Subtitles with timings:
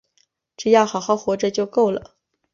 [0.57, 2.15] 只要好好活着就够了